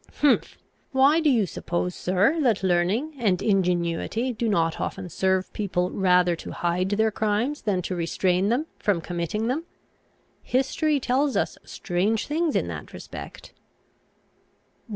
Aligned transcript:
"Humph! 0.21 0.57
why 0.93 1.19
do 1.19 1.29
you 1.29 1.45
suppose, 1.45 1.93
sir, 1.93 2.41
that 2.41 2.63
learning 2.63 3.13
and 3.19 3.39
ingenuity 3.39 4.33
do 4.33 4.49
not 4.49 4.81
often 4.81 5.09
serve 5.09 5.53
people 5.53 5.91
rather 5.91 6.35
to 6.37 6.53
hide 6.53 6.89
their 6.89 7.11
crimes 7.11 7.61
than 7.61 7.83
to 7.83 7.95
restrain 7.95 8.49
them 8.49 8.65
from 8.79 8.99
committing 8.99 9.45
them? 9.45 9.63
History 10.41 10.99
tells 10.99 11.37
us 11.37 11.59
strange 11.65 12.25
things 12.25 12.55
in 12.55 12.67
that 12.69 12.93
respect." 12.93 13.53